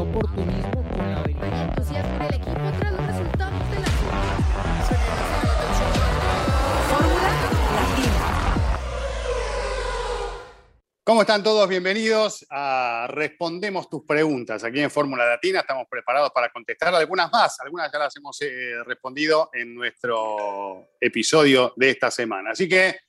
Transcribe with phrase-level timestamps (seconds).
[0.00, 1.70] Oportunismo con la habilidad.
[1.70, 3.90] entusiasmo del equipo tras los resultados de la
[6.88, 7.32] Fórmula
[7.72, 8.78] Latina.
[11.02, 11.68] ¿Cómo están todos?
[11.68, 14.62] Bienvenidos a Respondemos tus preguntas.
[14.62, 17.58] Aquí en Fórmula Latina estamos preparados para contestar algunas más.
[17.60, 22.50] Algunas ya las hemos eh, respondido en nuestro episodio de esta semana.
[22.52, 23.00] Así que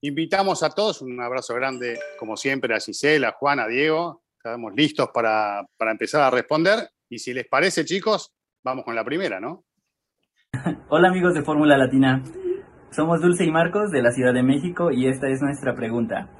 [0.00, 4.72] invitamos a todos, un abrazo grande como siempre a Gisela, a Juan, a Diego, Estamos
[4.74, 6.88] listos para, empezar a responder.
[7.10, 8.32] Y si les parece, chicos,
[8.64, 9.64] vamos con la primera, ¿no?
[10.88, 12.22] Hola amigos de Fórmula Latina.
[12.90, 16.30] Somos Dulce y Marcos de la Ciudad de México y esta es nuestra pregunta.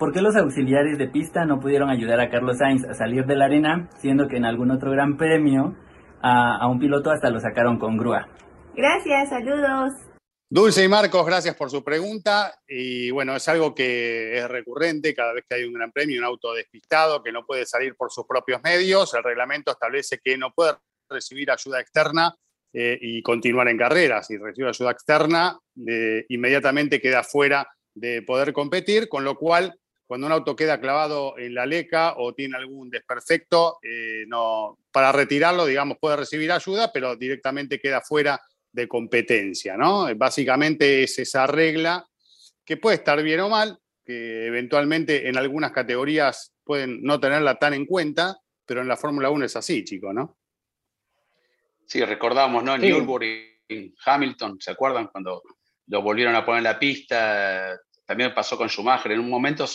[0.00, 3.36] ¿Por qué los auxiliares de pista no pudieron ayudar a Carlos Sainz a salir de
[3.36, 5.76] la arena, siendo que en algún otro gran premio
[6.22, 8.26] a, a un piloto hasta lo sacaron con grúa?
[8.74, 10.13] Gracias, saludos.
[10.54, 12.60] Dulce y Marcos, gracias por su pregunta.
[12.68, 16.24] Y bueno, es algo que es recurrente cada vez que hay un gran premio, un
[16.24, 19.12] auto despistado que no puede salir por sus propios medios.
[19.14, 20.74] El reglamento establece que no puede
[21.08, 22.36] recibir ayuda externa
[22.72, 24.22] eh, y continuar en carrera.
[24.22, 30.28] Si recibe ayuda externa, eh, inmediatamente queda fuera de poder competir, con lo cual, cuando
[30.28, 35.66] un auto queda clavado en la leca o tiene algún desperfecto, eh, no, para retirarlo,
[35.66, 38.40] digamos, puede recibir ayuda, pero directamente queda fuera
[38.74, 40.06] de competencia, ¿no?
[40.16, 42.04] Básicamente es esa regla
[42.64, 47.72] que puede estar bien o mal, que eventualmente en algunas categorías pueden no tenerla tan
[47.74, 48.36] en cuenta,
[48.66, 50.38] pero en la Fórmula 1 es así, chicos, ¿no?
[51.86, 52.74] Sí, recordamos, ¿no?
[52.74, 55.06] En Nürburgring, Hamilton, ¿se acuerdan?
[55.06, 55.42] Cuando
[55.86, 59.12] lo volvieron a poner en la pista, también pasó con Schumacher.
[59.12, 59.66] En un momento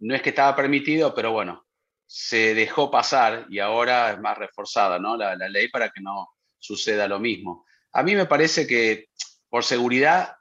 [0.00, 1.64] no es que estaba permitido, pero bueno,
[2.04, 5.16] se dejó pasar y ahora es más reforzada, ¿no?
[5.16, 6.28] La, la ley para que no
[6.58, 7.64] suceda lo mismo.
[7.92, 9.06] A mí me parece que
[9.48, 10.36] por seguridad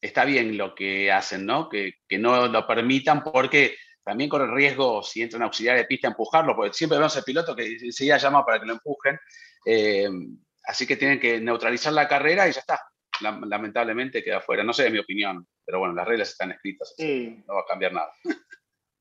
[0.00, 1.68] está bien lo que hacen, ¿no?
[1.68, 6.54] Que, no lo permitan porque también corre riesgo si entra un auxiliar de pista empujarlo,
[6.54, 9.18] porque siempre vemos al piloto que enseguida llama para que lo empujen.
[9.64, 10.08] Eh,
[10.64, 12.80] así que tienen que neutralizar la carrera y ya está.
[13.20, 14.62] Lamentablemente queda fuera.
[14.62, 17.66] No sé, es mi opinión, pero bueno, las reglas están escritas, así no va a
[17.68, 18.12] cambiar nada.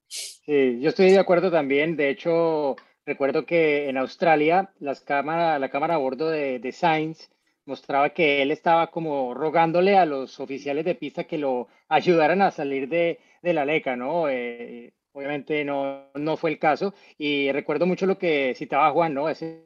[0.07, 1.97] Sí, yo estoy de acuerdo también.
[1.97, 2.75] De hecho,
[3.07, 7.31] recuerdo que en Australia las cámara, la cámara a bordo de, de Sainz
[7.65, 12.51] mostraba que él estaba como rogándole a los oficiales de pista que lo ayudaran a
[12.51, 14.29] salir de, la leca, ¿no?
[14.29, 16.93] Eh, obviamente no, no fue el caso.
[17.17, 19.29] Y recuerdo mucho lo que citaba Juan, ¿no?
[19.29, 19.65] Ese,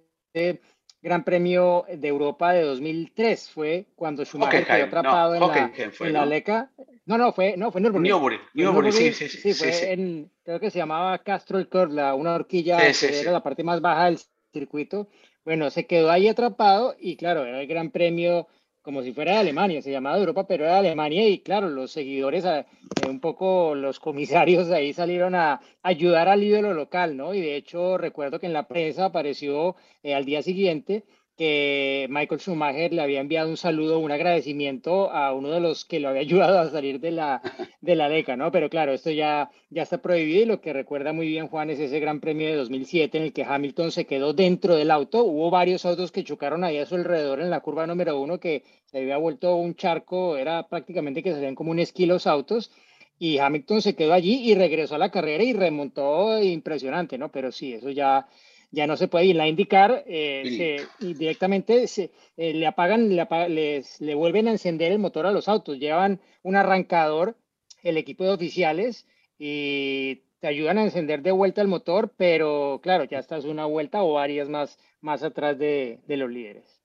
[1.02, 5.72] Gran Premio de Europa de 2003 fue cuando Schumacher quedó atrapado en, la,
[6.02, 6.72] en la leca.
[7.06, 8.12] No, no, fue, no, fue Nürburgring.
[8.12, 9.38] Nürburgring, Nürburgring, sí, sí, sí.
[9.38, 13.64] Sí, fue en, creo que se llamaba Castrol Curve, una horquilla que era la parte
[13.64, 14.20] más baja del
[14.52, 15.08] circuito
[15.50, 18.46] bueno, se quedó ahí atrapado y claro, era el gran premio
[18.84, 21.90] como si fuera de Alemania, se llamaba Europa, pero era de Alemania y claro, los
[21.92, 22.68] seguidores, eh,
[23.10, 27.34] un poco los comisarios ahí salieron a ayudar al ídolo local, ¿no?
[27.34, 31.04] Y de hecho recuerdo que en la prensa apareció eh, al día siguiente
[31.40, 36.02] que Michael Schumacher le había enviado un saludo, un agradecimiento a uno de los que
[36.02, 37.42] lo había ayudado a salir de la,
[37.80, 38.52] de la DECA, ¿no?
[38.52, 41.80] Pero claro, esto ya, ya está prohibido y lo que recuerda muy bien Juan es
[41.80, 45.24] ese gran premio de 2007 en el que Hamilton se quedó dentro del auto.
[45.24, 48.66] Hubo varios autos que chocaron ahí a su alrededor en la curva número uno que
[48.88, 52.70] se había vuelto un charco, era prácticamente que salían como un esquí los autos
[53.18, 57.32] y Hamilton se quedó allí y regresó a la carrera y remontó impresionante, ¿no?
[57.32, 58.28] Pero sí, eso ya
[58.72, 59.36] ya no se puede ir.
[59.36, 65.00] La indicar eh, directamente se, eh, le apagan, le, les, le vuelven a encender el
[65.00, 65.80] motor a los autos.
[65.80, 67.36] Llevan un arrancador,
[67.84, 69.08] el equipo de oficiales,
[69.38, 74.04] y te ayudan a encender de vuelta el motor, pero claro, ya estás una vuelta
[74.04, 76.82] o varias más, más atrás de, de los líderes.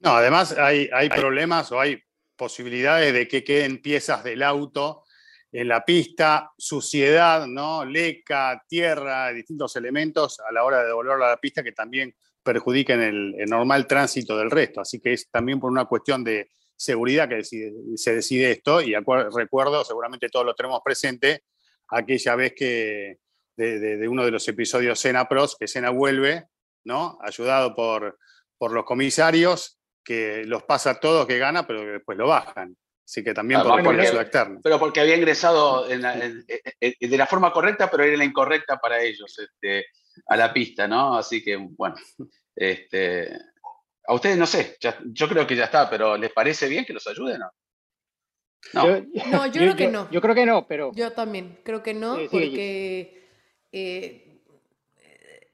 [0.00, 2.02] No, además hay, hay problemas o hay
[2.36, 5.04] posibilidades de que queden piezas del auto
[5.52, 7.84] en la pista, suciedad, ¿no?
[7.84, 13.00] leca, tierra, distintos elementos a la hora de devolverlo a la pista que también perjudican
[13.00, 14.80] el, normal tránsito del resto.
[14.80, 18.80] Así que es también por una cuestión de seguridad que se decide esto.
[18.80, 21.44] Y recuerdo, seguramente todos lo tenemos presente,
[21.88, 23.18] aquella vez que
[23.56, 26.44] de, uno de los episodios Sena Pros, que Sena vuelve,
[26.84, 27.18] ¿no?
[27.22, 28.18] ayudado por,
[28.58, 32.76] por los comisarios, que los pasa a todos que gana, pero que después lo bajan.
[33.06, 34.60] Así que también por porque, externo.
[34.64, 39.86] Pero porque había ingresado de la forma correcta, pero era la incorrecta para ellos este,
[40.26, 41.16] a la pista, ¿no?
[41.16, 41.94] Así que, bueno,
[42.56, 43.32] este,
[44.04, 47.06] a ustedes no sé, yo creo que ya está, pero ¿les parece bien que los
[47.06, 47.38] ayuden?
[47.38, 47.50] No,
[48.72, 49.46] no.
[49.46, 50.10] Yo, creo que no.
[50.10, 50.90] Yo creo que no, pero...
[50.92, 53.24] Yo también creo que no, porque
[53.70, 54.40] eh,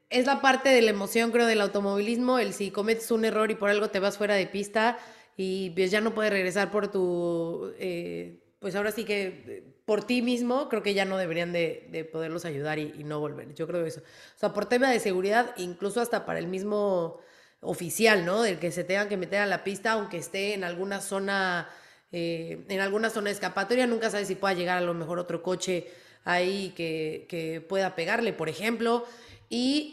[0.09, 3.57] es la parte de la emoción, creo, del automovilismo, el si cometes un error y
[3.57, 4.99] por algo te vas fuera de pista
[5.37, 10.05] y pues ya no puedes regresar por tu, eh, pues ahora sí que eh, por
[10.05, 13.55] ti mismo, creo que ya no deberían de, poderlos ayudar y, no volver.
[13.55, 14.01] Yo creo eso.
[14.01, 17.21] O sea, por tema de seguridad, incluso hasta para el mismo
[17.61, 18.43] oficial, ¿no?
[18.43, 21.69] Del que se tengan que meter a la pista, aunque esté en alguna zona,
[22.13, 25.43] eh, en alguna zona de escapatoria, nunca sabes si pueda llegar a lo mejor otro
[25.43, 25.89] coche
[26.25, 29.05] ahí que, que pueda pegarle, por ejemplo.
[29.49, 29.93] Y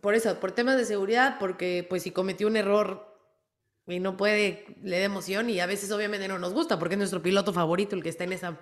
[0.00, 3.15] por eso, por temas de seguridad, porque pues si cometió un error
[3.86, 6.98] y no puede, le da emoción y a veces obviamente no nos gusta porque es
[6.98, 8.58] nuestro piloto favorito el que está en esa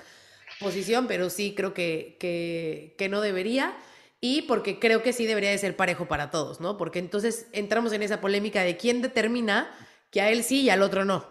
[0.61, 3.75] posición, pero sí creo que, que, no debería
[4.21, 6.77] y porque creo que sí debería de ser parejo para todos, ¿no?
[6.77, 9.71] Porque entonces entramos en esa polémica de quién determina
[10.11, 11.27] que a él sí y al otro no.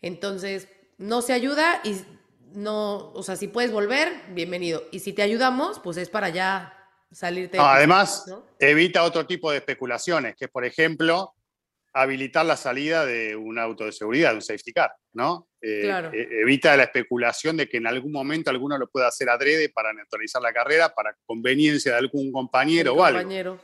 [0.00, 0.68] Entonces,
[0.98, 1.96] no se ayuda y
[2.54, 4.84] no, o sea, si puedes volver, bienvenido.
[4.92, 6.74] Y si te ayudamos, pues es para ya
[7.10, 7.58] salirte.
[7.58, 8.24] además,
[8.58, 11.34] evita otro tipo de especulaciones, que por ejemplo,
[11.92, 15.48] habilitar la salida de un auto de seguridad, de un safety car, ¿no?
[15.60, 19.68] Eh, eh, evita la especulación de que en algún momento alguno lo pueda hacer adrede
[19.68, 23.20] para neutralizar la carrera, para conveniencia de algún compañero o algo.
[23.20, 23.60] Compañero.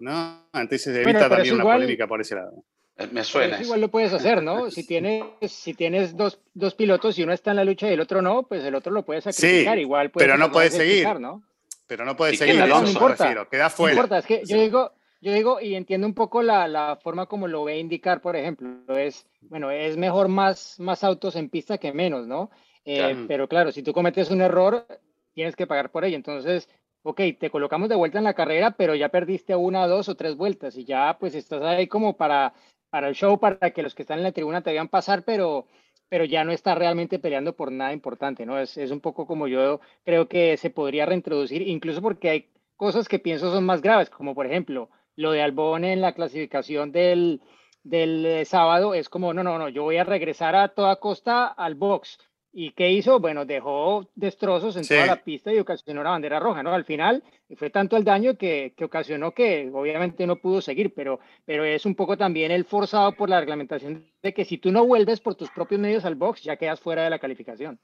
[0.00, 0.48] ¿no?
[0.52, 2.64] Entonces evita también una polémica por ese lado.
[2.96, 3.60] Eh, me suena.
[3.60, 4.70] igual lo puedes hacer, ¿no?
[4.70, 8.00] Si tienes, si tienes dos, dos, pilotos y uno está en la lucha y el
[8.00, 9.76] otro no, pues el otro lo puedes sacrificar.
[9.76, 11.06] Sí, igual pero no puedes seguir.
[11.20, 11.44] ¿no?
[11.86, 13.94] Pero no puedes seguir, no, importa, queda fuera.
[13.94, 17.26] No importa, es que yo digo, yo digo, y entiendo un poco la, la, forma
[17.26, 21.48] como lo voy a indicar, por ejemplo, es, bueno, es mejor más, más autos en
[21.48, 22.50] pista que menos, ¿no?
[22.84, 24.86] Eh, pero claro, si tú cometes un error,
[25.34, 26.16] tienes que pagar por ello.
[26.16, 26.68] Entonces,
[27.02, 30.36] ok, te colocamos de vuelta en la carrera, pero ya perdiste una, dos o tres
[30.36, 32.54] vueltas y ya pues estás ahí como para,
[32.90, 35.66] para el show, para que los que están en la tribuna te vean pasar, pero,
[36.08, 38.58] pero ya no estás realmente peleando por nada importante, ¿no?
[38.58, 43.08] Es, es un poco como yo creo que se podría reintroducir, incluso porque hay cosas
[43.08, 47.40] que pienso son más graves, como por ejemplo, lo de Albón en la clasificación del,
[47.82, 51.46] del eh, sábado es como, no, no, no, yo voy a regresar a toda costa
[51.46, 52.18] al box.
[52.58, 53.20] ¿Y qué hizo?
[53.20, 56.72] Bueno, dejó destrozos en toda la pista y ocasionó una bandera roja, ¿no?
[56.72, 57.22] Al final
[57.54, 61.84] fue tanto el daño que, que, ocasionó que obviamente no pudo seguir, pero, pero es
[61.84, 65.34] un poco también el forzado por la reglamentación de que si tú no vuelves por
[65.34, 67.78] tus propios medios al box, ya quedas fuera de la calificación.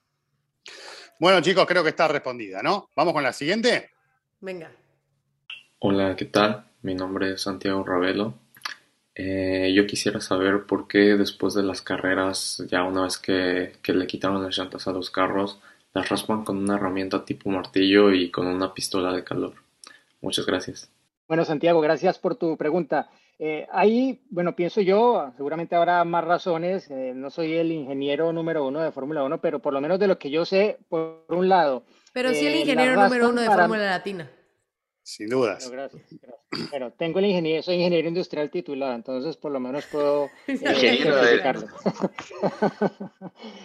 [1.21, 2.89] Bueno, chicos, creo que está respondida, ¿no?
[2.97, 3.91] ¿Vamos con la siguiente?
[4.41, 4.73] Venga.
[5.85, 6.63] Hola, ¿qué tal?
[6.83, 8.35] Mi nombre es Santiago Ravelo.
[9.17, 13.93] Eh, yo quisiera saber por qué después de las carreras, ya una vez que, que,
[13.93, 15.59] le quitaron las llantas a los carros,
[15.93, 19.55] las raspan con una herramienta tipo martillo y con una pistola de calor.
[20.21, 20.89] Muchas gracias.
[21.27, 23.11] Bueno, Santiago, gracias por tu pregunta.
[23.41, 26.89] Eh, ahí, bueno, pienso yo, seguramente habrá más razones.
[26.93, 30.07] Eh, no soy el ingeniero número uno de Fórmula 1, pero por lo menos de
[30.07, 31.83] lo que yo sé, por un lado.
[32.13, 34.31] Pero sí el ingeniero número uno de Fórmula Latina.
[35.05, 35.69] Sin dudas.
[35.69, 36.03] gracias,
[36.71, 41.43] Bueno, tengo el ingeniero, soy ingeniero industrial titulado, entonces por lo menos puedo eh,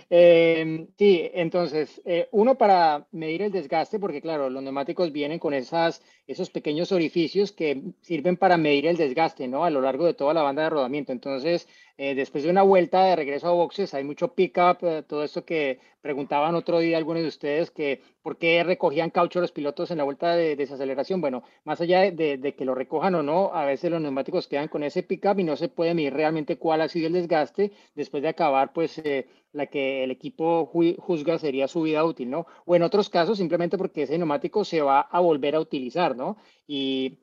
[0.09, 5.53] eh, sí, entonces, eh, uno para medir el desgaste, porque claro, los neumáticos vienen con
[5.53, 9.63] esas, esos pequeños orificios que sirven para medir el desgaste, ¿no?
[9.63, 11.11] A lo largo de toda la banda de rodamiento.
[11.11, 11.67] Entonces,
[11.99, 15.43] eh, después de una vuelta de regreso a boxes, hay mucho pick-up, eh, todo esto
[15.43, 19.97] que preguntaban otro día algunos de ustedes, que por qué recogían caucho los pilotos en
[19.97, 21.21] la vuelta de, desaceleración.
[21.21, 24.83] Bueno, más allá de, que lo recojan o no, a veces los neumáticos quedan con
[24.83, 28.29] ese pick-up y no se puede medir realmente cuál ha sido el desgaste después de
[28.29, 32.45] acabar, pues, eh, la que el equipo juzga sería su vida útil, ¿no?
[32.65, 36.37] O en otros casos, simplemente porque ese neumático se va a volver a utilizar, ¿no?
[36.67, 37.19] Y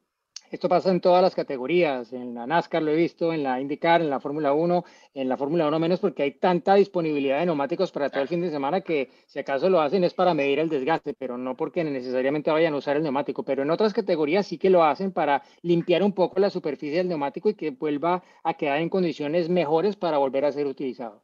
[0.51, 4.01] esto pasa en todas las categorías, en la NASCAR lo he visto, en la IndyCar,
[4.01, 4.85] en la Fórmula 1,
[5.15, 8.41] en la Fórmula 1 menos porque hay tanta disponibilidad de neumáticos para todo el fin
[8.41, 11.83] de semana que si acaso lo hacen es para medir el desgaste, pero no porque
[11.83, 15.43] necesariamente vayan a usar el neumático, pero en otras categorías sí que lo hacen para
[15.63, 19.97] limpiar un poco la superficie del neumático y que vuelva a quedar en condiciones mejores
[19.97, 21.23] para volver a ser utilizado.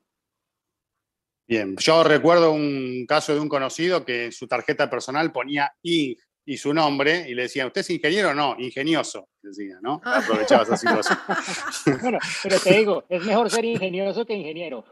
[1.47, 6.17] Bien, yo recuerdo un caso de un conocido que en su tarjeta personal ponía ING
[6.44, 8.56] y su nombre y le decían, ¿usted es ingeniero o no?
[8.59, 10.00] Ingenioso, decía, ¿no?
[10.04, 10.18] Ah.
[10.18, 11.18] Aprovechaba esa situación.
[12.02, 14.85] bueno, pero te digo, es mejor ser ingenioso que ingeniero.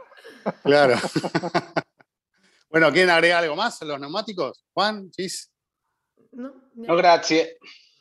[0.62, 0.96] claro.
[2.70, 4.64] bueno, ¿quieren agregar algo más los neumáticos?
[4.72, 5.50] Juan, Chis.
[6.32, 7.48] No, no gracias.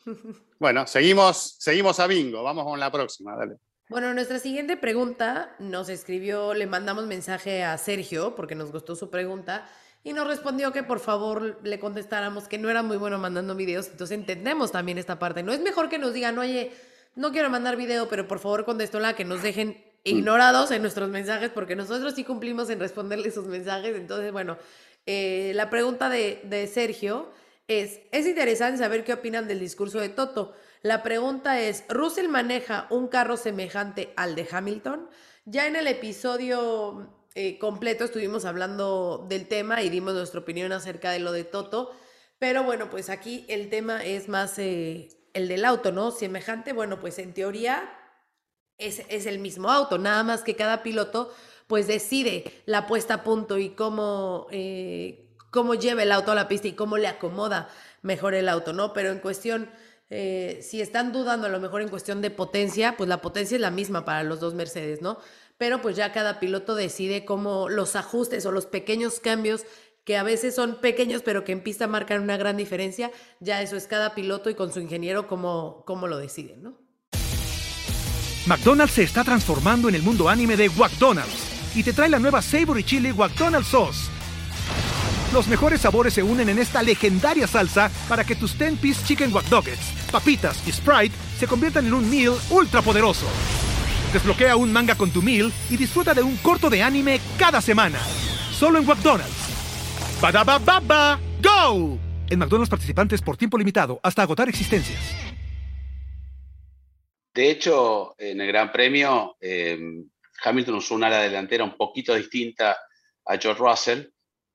[0.60, 2.42] Bueno, seguimos, seguimos a bingo.
[2.42, 3.58] Vamos con la próxima, dale.
[3.89, 9.12] Bueno, nuestra siguiente pregunta nos escribió, le mandamos mensaje a Sergio porque nos gustó su
[9.12, 9.70] pregunta
[10.04, 13.88] y nos respondió que por favor le contestáramos que no era muy bueno mandando videos,
[13.88, 15.44] entonces entendemos también esta parte.
[15.44, 16.72] No es mejor que nos digan, oye,
[17.16, 21.50] no quiero mandar video, pero por favor contéstola, que nos dejen ignorados en nuestros mensajes
[21.50, 23.96] porque nosotros sí cumplimos en responderle sus mensajes.
[23.96, 24.58] Entonces, bueno,
[25.06, 27.30] eh, la pregunta de, de Sergio
[27.68, 30.54] es, es interesante saber qué opinan del discurso de Toto.
[30.84, 35.10] La pregunta es, ¿Russell maneja un carro semejante al de Hamilton?
[35.46, 41.12] Ya en el episodio eh, completo estuvimos hablando del tema y dimos nuestra opinión acerca
[41.12, 41.91] de lo de Toto,
[42.39, 46.10] pero bueno, pues aquí el tema es más eh, el del auto, ¿no?
[46.10, 47.94] Semejante, bueno, pues en teoría
[48.79, 51.32] es, es, el mismo auto, nada más que cada piloto
[51.67, 56.48] pues decide la puesta a punto y cómo, eh, cómo lleva el auto a la
[56.48, 57.70] pista y cómo le acomoda
[58.01, 58.94] mejor el auto, ¿no?
[58.94, 59.70] Pero en cuestión
[60.10, 63.62] eh, si están dudando a lo mejor en cuestión de potencia, pues la potencia es
[63.62, 65.18] la misma para los dos Mercedes, ¿no?
[65.58, 69.66] Pero pues ya cada piloto decide cómo los ajustes o los pequeños cambios
[70.06, 73.12] que a veces son pequeños pero que en pista marcan una gran diferencia,
[73.42, 76.78] ya eso es cada piloto y con su ingeniero cómo, cómo lo deciden, ¿no?
[78.46, 82.42] McDonald's se está transformando en el mundo anime de McDonald's y te trae la nueva
[82.42, 84.17] Savory Chili McDonald's Sauce
[85.34, 89.46] los mejores sabores se unen en esta legendaria salsa para que tus 10-piece chicken wack
[90.12, 93.26] papitas y Sprite se conviertan en un meal ultra poderoso.
[94.14, 98.00] Desbloquea un manga con tu meal y disfruta de un corto de anime cada semana.
[98.52, 100.22] Solo en McDonald's.
[100.22, 102.00] ba baba go!
[102.30, 105.00] En McDonald's participantes por tiempo limitado hasta agotar existencias.
[107.34, 109.78] De hecho, en el Gran Premio, eh,
[110.44, 112.78] Hamilton usó una ala delantera un poquito distinta
[113.26, 114.08] a George Russell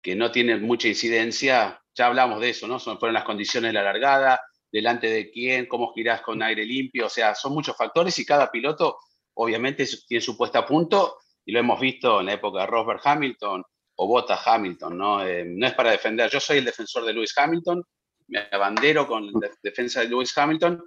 [0.02, 2.78] que no tiene mucha incidencia, ya hablamos de eso, ¿no?
[2.78, 4.40] Son, fueron las condiciones de la largada,
[4.70, 8.50] delante de quién, cómo girás con aire limpio, o sea, son muchos factores y cada
[8.50, 8.98] piloto
[9.34, 13.00] obviamente tiene su puesta a punto y lo hemos visto en la época de Rosberg
[13.04, 13.62] Hamilton
[13.96, 15.24] o Bottas Hamilton, ¿no?
[15.24, 17.82] Eh, no es para defender, yo soy el defensor de Lewis Hamilton,
[18.28, 20.82] me abandero con la defensa de Lewis Hamilton,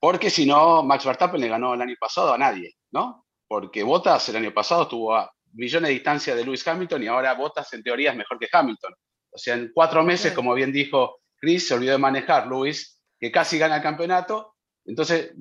[0.00, 3.24] porque si no, Max Verstappen le ganó el año pasado a nadie, ¿no?
[3.46, 7.34] Porque Bottas el año pasado estuvo a millones de distancia de Lewis Hamilton y ahora
[7.34, 8.94] Bottas en teoría es mejor que Hamilton.
[9.30, 13.32] O sea, en cuatro meses, como bien dijo Chris, se olvidó de manejar Lewis, que
[13.32, 14.56] casi gana el campeonato.
[14.84, 15.32] Entonces,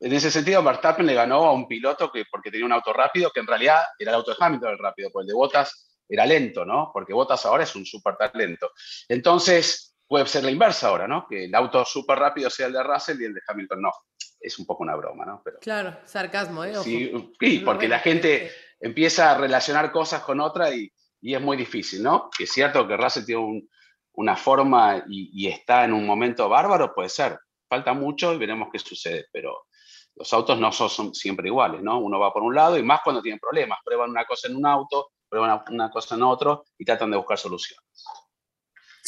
[0.00, 3.30] en ese sentido, Verstappen le ganó a un piloto que, porque tenía un auto rápido,
[3.30, 6.24] que en realidad era el auto de Hamilton el rápido, porque el de Bottas era
[6.24, 6.90] lento, ¿no?
[6.92, 8.70] Porque Bottas ahora es un súper talento.
[9.08, 11.26] Entonces, puede ser la inversa ahora, ¿no?
[11.28, 13.92] Que el auto súper rápido sea el de Russell y el de Hamilton no.
[14.40, 15.42] Es un poco una broma, ¿no?
[15.44, 16.74] Pero, claro, sarcasmo, ¿eh?
[16.76, 22.30] Sí, porque la gente empieza a relacionar cosas con otras y, es muy difícil, ¿no?
[22.38, 23.68] Es cierto que Russell tiene
[24.12, 27.38] una forma y, está en un momento bárbaro, puede ser.
[27.68, 29.66] Falta mucho y veremos qué sucede, pero
[30.14, 31.98] los autos no son, siempre iguales, ¿no?
[31.98, 33.78] Uno va por un lado y más cuando tienen problemas.
[33.84, 37.36] Prueban una cosa en un auto, prueban una cosa en otro y tratan de buscar
[37.36, 37.84] soluciones.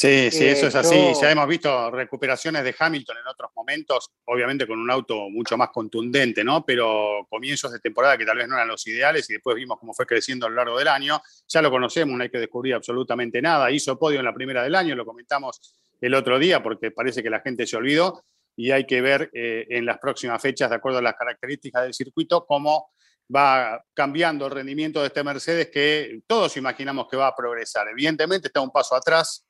[0.01, 1.13] Sí, sí, eso es así.
[1.21, 5.69] Ya hemos visto recuperaciones de Hamilton en otros momentos, obviamente con un auto mucho más
[5.69, 6.65] contundente, ¿no?
[6.65, 9.93] Pero comienzos de temporada que tal vez no eran los ideales y después vimos cómo
[9.93, 11.21] fue creciendo a lo largo del año.
[11.47, 13.71] Ya lo conocemos, no hay que descubrir absolutamente nada.
[13.71, 17.29] Hizo podio en la primera del año, lo comentamos el otro día porque parece que
[17.29, 18.25] la gente se olvidó
[18.57, 21.93] y hay que ver eh, en las próximas fechas, de acuerdo a las características del
[21.93, 22.89] circuito, cómo
[23.37, 27.87] va cambiando el rendimiento de este Mercedes que todos imaginamos que va a progresar.
[27.89, 29.45] Evidentemente está un paso atrás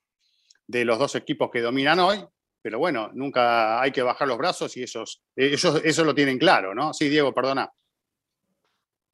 [0.70, 2.18] de los dos equipos que dominan hoy,
[2.62, 6.74] pero bueno, nunca hay que bajar los brazos y esos, eso, eso lo tienen claro,
[6.74, 6.94] ¿no?
[6.94, 7.70] Sí, Diego, perdona.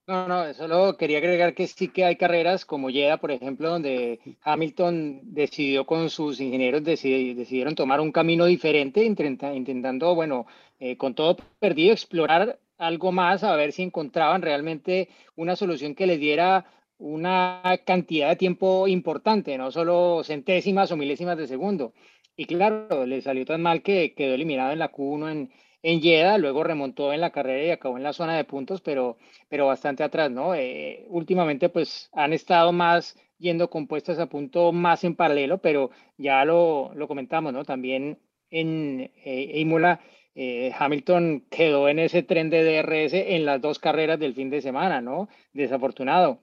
[0.09, 4.21] No, no, solo quería agregar que sí que hay carreras como Jeddah, por ejemplo, donde
[4.43, 10.47] Hamilton decidió con sus ingenieros, decidieron tomar un camino diferente, intentando, bueno,
[10.79, 16.07] eh, con todo perdido, explorar algo más, a ver si encontraban realmente una solución que
[16.07, 16.67] les diera
[16.99, 21.93] una cantidad de tiempo importante, no solo centésimas o milésimas de segundo.
[22.37, 26.39] Y claro, le salió tan mal que quedó eliminado en la Q1 en, en Jeddah,
[26.39, 30.03] luego remontó en la carrera y acabó en la zona de puntos, pero, pero bastante
[30.03, 30.55] atrás, ¿no?
[30.55, 36.45] Eh, últimamente pues han estado más yendo compuestas a punto más en paralelo, pero ya
[36.45, 37.65] lo, lo comentamos, ¿no?
[37.65, 38.19] También
[38.51, 40.01] en eh, Imola,
[40.35, 44.61] eh, Hamilton quedó en ese tren de DRS en las dos carreras del fin de
[44.61, 45.29] semana, ¿no?
[45.53, 46.41] Desafortunado.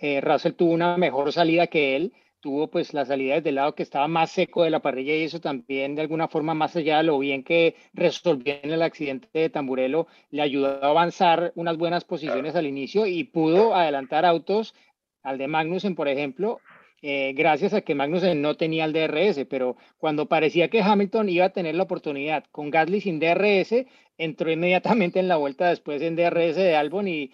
[0.00, 3.74] Eh, Russell tuvo una mejor salida que él, tuvo pues la salida desde el lado
[3.74, 6.98] que estaba más seco de la parrilla y eso también de alguna forma más allá
[6.98, 11.76] de lo bien que resolvió en el accidente de Tamburelo, le ayudó a avanzar unas
[11.76, 14.74] buenas posiciones al inicio y pudo adelantar autos
[15.22, 16.60] al de Magnussen, por ejemplo,
[17.02, 21.46] eh, gracias a que Magnussen no tenía el DRS, pero cuando parecía que Hamilton iba
[21.46, 23.86] a tener la oportunidad con Gasly sin DRS,
[24.18, 27.32] entró inmediatamente en la vuelta después en DRS de Albon y,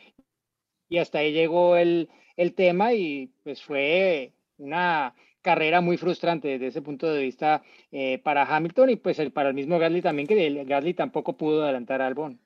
[0.88, 6.68] y hasta ahí llegó el, el tema y pues fue una carrera muy frustrante desde
[6.68, 10.46] ese punto de vista eh, para Hamilton y pues para el mismo Gasly también, que
[10.46, 12.40] el tampoco pudo adelantar a Albon.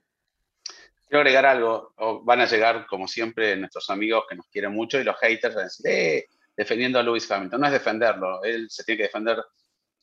[1.08, 1.92] Quiero agregar algo,
[2.24, 5.62] van a llegar como siempre nuestros amigos que nos quieren mucho y los haters van
[5.62, 6.24] a decir, eh,
[6.56, 7.60] defendiendo a Lewis Hamilton.
[7.60, 9.38] No es defenderlo, él se tiene que defender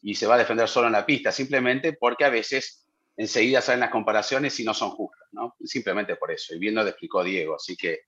[0.01, 2.85] y se va a defender solo en la pista, simplemente porque a veces
[3.17, 5.55] enseguida salen las comparaciones y no son justas, ¿no?
[5.63, 8.01] Simplemente por eso, y bien lo explicó Diego, así que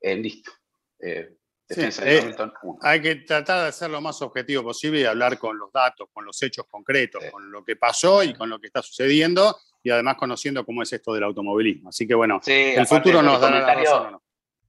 [0.00, 0.52] eh, listo.
[1.02, 1.36] Eh,
[1.68, 2.34] eh,
[2.82, 6.24] hay que tratar de ser lo más objetivo posible y hablar con los datos, con
[6.24, 10.16] los hechos concretos, con lo que pasó y con lo que está sucediendo y además
[10.16, 11.88] conociendo cómo es esto del automovilismo.
[11.88, 14.18] Así que bueno, el futuro nos dará la razón.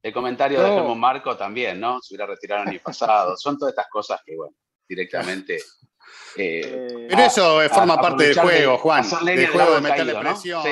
[0.01, 2.01] El comentario de Helmut Marco también, ¿no?
[2.01, 3.37] Se hubiera retirado el año pasado.
[3.37, 4.55] Son todas estas cosas que, bueno,
[4.87, 5.59] directamente.
[6.35, 9.05] Eh, Pero eso forma parte del juego, Juan.
[9.25, 10.63] Del juego de meterle presión.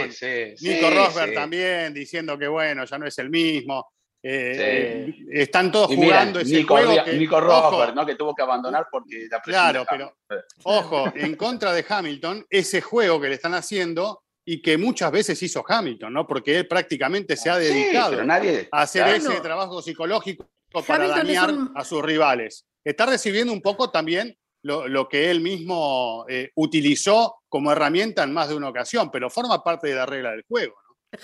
[0.60, 3.92] Nico Rosberg también diciendo que, bueno, ya no es el mismo.
[4.24, 7.04] Eh, están todos jugando ese Nico, juego.
[7.04, 8.06] Que, Nico Rosberg, ¿no?
[8.06, 10.16] que tuvo que abandonar porque la Claro, pero
[10.64, 15.42] ojo, en contra de Hamilton, ese juego que le están haciendo y que muchas veces
[15.42, 16.28] hizo Hamilton, ¿no?
[16.28, 18.18] Porque él prácticamente se ha dedicado
[18.72, 20.48] a hacer ese trabajo psicológico
[20.88, 22.66] para dañar a sus rivales.
[22.84, 28.50] Está recibiendo un poco también lo, que él mismo eh, utilizó como herramienta en más
[28.50, 30.76] de una ocasión, pero forma parte de la regla del juego.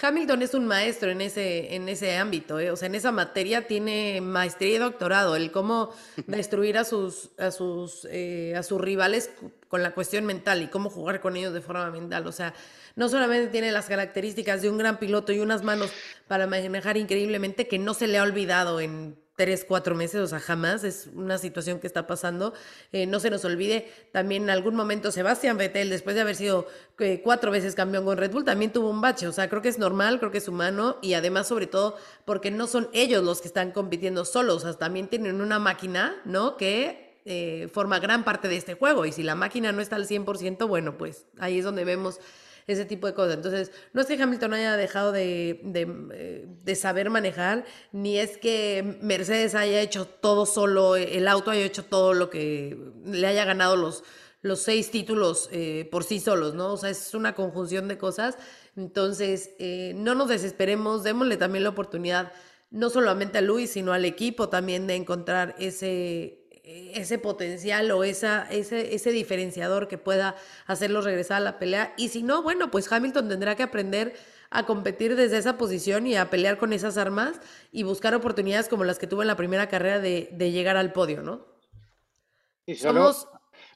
[0.02, 2.72] Hamilton es un maestro en ese, en ese ámbito, ¿eh?
[2.72, 5.94] o sea, en esa materia tiene maestría y doctorado, el cómo
[6.28, 9.32] destruir a sus, a sus, eh, a sus rivales
[9.70, 12.28] con la cuestión mental y cómo jugar con ellos de forma mental.
[12.28, 12.54] O sea,
[12.98, 15.90] no solamente tiene las características de un gran piloto y unas manos
[16.28, 20.40] para manejar increíblemente que no se le ha olvidado en tres, cuatro meses, o sea,
[20.40, 22.54] jamás es una situación que está pasando.
[22.92, 26.68] Eh, no se nos olvide, también en algún momento Sebastián Vettel, después de haber sido
[26.98, 29.70] eh, cuatro veces campeón con Red Bull, también tuvo un bache, o sea, creo que
[29.70, 33.40] es normal, creo que es humano y además sobre todo porque no son ellos los
[33.40, 36.58] que están compitiendo solos, o sea, también tienen una máquina, ¿no?
[36.58, 40.08] Que eh, forma gran parte de este juego y si la máquina no está al
[40.08, 42.20] 100%, bueno, pues ahí es donde vemos
[42.68, 43.36] ese tipo de cosas.
[43.36, 45.62] Entonces, no es que Hamilton haya dejado de,
[46.14, 51.66] eh, de, saber manejar, ni es que Mercedes haya hecho todo solo, el auto haya
[51.66, 54.04] hecho todo lo que le haya ganado los,
[54.42, 56.74] los seis títulos eh, por sí solos, ¿no?
[56.74, 58.38] O sea, es una conjunción de cosas.
[58.76, 62.34] Entonces, eh, no nos desesperemos, démosle también la oportunidad,
[62.70, 68.48] no solamente a Luis, sino al equipo también de encontrar ese, ese potencial o esa,
[68.52, 71.94] ese, ese diferenciador que pueda hacerlo regresar a la pelea.
[71.98, 74.14] Y si no, bueno, pues Hamilton tendrá que aprender
[74.50, 77.40] a competir desde esa posición y a pelear con esas armas
[77.72, 81.22] y buscar oportunidades como las que tuvo en la primera carrera de, llegar al podio,
[81.22, 81.46] ¿no?
[82.76, 83.28] Somos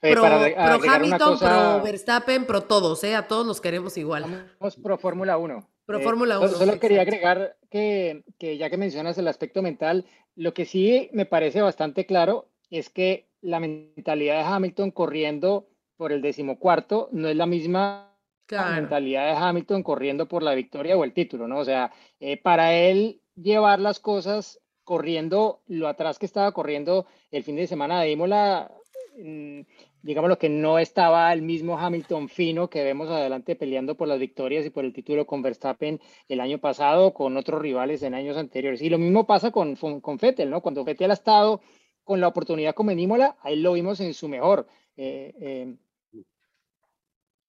[0.02, 3.16] eh, pro, Hamilton, pro Verstappen, pro todos, ¿eh?
[3.16, 4.52] A todos los queremos igual.
[4.60, 5.70] Somos pro Fórmula 1.
[5.86, 6.50] Pro eh, Fórmula 1.
[6.50, 11.26] Solo quería agregar que, que ya que mencionas el aspecto mental, lo que sí me
[11.26, 17.36] parece bastante claro es que la mentalidad de Hamilton corriendo por el decimocuarto no es
[17.36, 18.18] la misma
[18.50, 21.60] mentalidad de Hamilton corriendo por la victoria o el título, ¿no?
[21.60, 27.44] O sea, eh, para él llevar las cosas corriendo lo atrás que estaba corriendo el
[27.44, 28.72] fin de semana de Imola,
[29.18, 29.62] mm,
[30.02, 34.20] digamos lo que no estaba el mismo Hamilton fino que vemos adelante peleando por las
[34.20, 38.38] victorias y por el título con Verstappen el año pasado, con otros rivales en años
[38.38, 38.82] anteriores.
[38.82, 40.62] Y lo mismo pasa con, con Fettel, ¿no?
[40.62, 41.62] Cuando Fettel ha estado
[42.12, 43.10] con la oportunidad como en
[43.42, 45.76] ahí lo vimos en su mejor, eh, eh,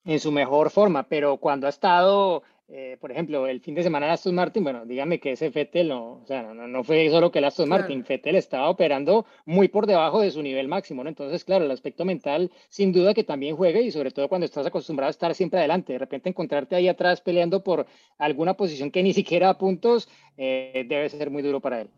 [0.04, 4.06] en su mejor forma, pero cuando ha estado, eh, por ejemplo, el fin de semana
[4.06, 7.32] de Aston Martin, bueno, dígame que ese Fettel no, o sea, no, no fue solo
[7.32, 11.08] que el Aston Martin, Fettel estaba operando muy por debajo de su nivel máximo, ¿no?
[11.08, 14.64] Entonces, claro, el aspecto mental, sin duda que también juega y sobre todo cuando estás
[14.64, 17.84] acostumbrado a estar siempre adelante, de repente encontrarte ahí atrás peleando por
[18.16, 21.90] alguna posición que ni siquiera a puntos, debe ser muy duro para él.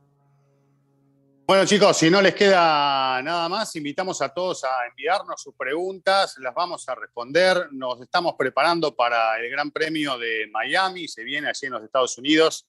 [1.46, 6.38] Bueno chicos, si no les queda nada más, invitamos a todos a enviarnos sus preguntas,
[6.38, 7.68] las vamos a responder.
[7.70, 12.16] Nos estamos preparando para el Gran Premio de Miami, se viene allí en los Estados
[12.16, 12.66] Unidos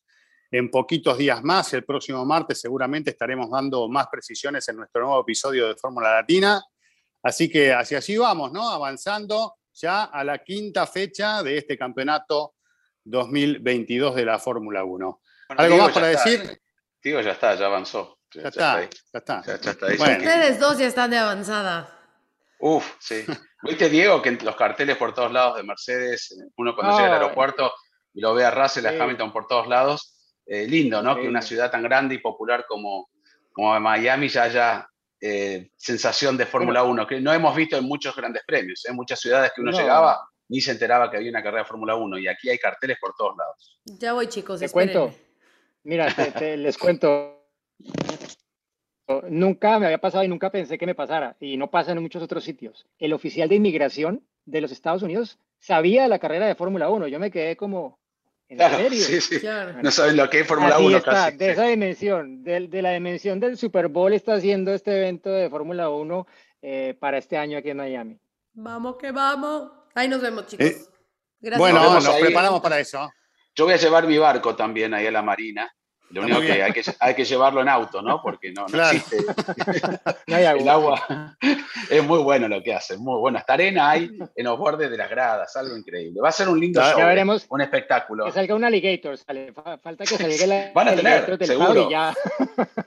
[0.51, 1.73] en poquitos días más.
[1.73, 6.61] El próximo martes seguramente estaremos dando más precisiones en nuestro nuevo episodio de Fórmula Latina.
[7.23, 8.69] Así que hacia allí vamos, ¿no?
[8.69, 12.55] Avanzando ya a la quinta fecha de este campeonato
[13.05, 15.21] 2022 de la Fórmula 1.
[15.47, 16.61] ¿Algo más para decir?
[17.01, 18.19] Digo, ya está, ya avanzó.
[18.35, 18.89] Ya, está,
[19.43, 19.87] ya está.
[19.87, 21.89] Ustedes dos ya están de avanzada.
[22.59, 23.25] Uf, sí.
[23.63, 27.71] ¿Viste, Diego, que los carteles por todos lados de Mercedes, uno cuando llega al aeropuerto
[28.13, 30.15] y lo ve a Russell, a Hamilton por todos lados?
[30.45, 31.15] Eh, lindo, ¿no?
[31.15, 33.09] Que una ciudad tan grande y popular como,
[33.51, 34.87] como Miami ya haya
[35.19, 38.85] eh, sensación de Fórmula 1, que no hemos visto en muchos grandes premios.
[38.85, 38.95] En ¿eh?
[38.95, 42.19] muchas ciudades que uno llegaba ni se enteraba que había una carrera de Fórmula 1
[42.19, 43.79] y aquí hay carteles por todos lados.
[43.85, 44.59] Ya voy, chicos.
[44.59, 45.13] Te cuento.
[45.83, 46.07] Mira,
[46.41, 47.34] les cuento.
[49.29, 52.23] Nunca me había pasado y nunca pensé que me pasara, y no pasa en muchos
[52.23, 52.88] otros sitios.
[52.97, 57.07] El oficial de inmigración de los Estados Unidos sabía la carrera de Fórmula 1.
[57.07, 57.99] Yo me quedé como,
[58.49, 58.99] ¿en serio?
[58.99, 59.41] Sí, sí.
[59.83, 61.38] No saben lo que es Fórmula 1 casi.
[61.38, 65.89] De esa dimensión, de, la dimensión del Super Bowl está haciendo este evento de Fórmula
[65.89, 66.27] 1
[66.63, 68.19] eh, para este año aquí en Miami.
[68.53, 69.71] Vamos que vamos.
[69.93, 70.65] Ahí nos vemos, chicos.
[70.65, 70.77] Eh,
[71.41, 71.59] Gracias.
[71.59, 73.07] Bueno, nos preparamos para eso.
[73.53, 75.71] Yo voy a llevar mi barco también ahí a la marina
[76.11, 78.21] lo único que hay, que hay que llevarlo en auto, ¿no?
[78.21, 79.17] Porque no, no existe.
[80.27, 81.35] El agua
[81.89, 83.39] es muy bueno lo que hace, muy bueno.
[83.39, 86.21] Esta arena hay en los bordes de las gradas, algo increíble.
[86.21, 88.25] Va a ser un lindo show, ya veremos un espectáculo.
[88.25, 89.51] Que salga un alligator, sale.
[89.53, 91.89] falta que salga el Van a tener, seguro.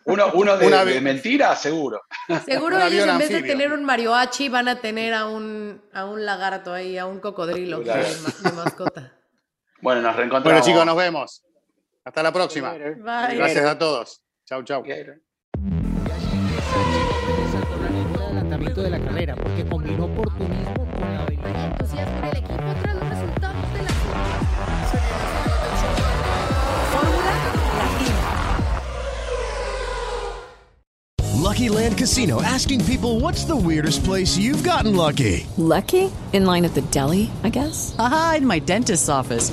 [0.05, 2.03] Uno, uno de, mentira, seguro.
[2.45, 6.25] Seguro ellos en vez de tener un mariachi van a tener a un, a un
[6.25, 9.13] lagarto ahí, a un cocodrilo de mascota.
[9.81, 10.61] Bueno, nos reencontramos.
[10.61, 11.43] Bueno, chicos, nos vemos.
[12.09, 12.73] Hasta la próxima.
[12.73, 14.23] Gracias a todos.
[14.47, 14.83] Chau, chau.
[18.19, 21.71] adelantamiento de la carrera porque combinó oportunismo con la habilidad.
[21.71, 23.91] entusiasmo en el equipo tras los resultados de la
[26.93, 27.33] Fórmula
[27.79, 28.17] Latina.
[31.43, 35.47] Lucky Land Casino asking people what's the weirdest place you've gotten lucky?
[35.59, 36.11] Lucky?
[36.33, 37.95] In line at the deli, I guess.
[37.99, 39.53] Aha, in my dentist's office.